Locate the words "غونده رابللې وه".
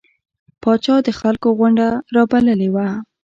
1.57-2.87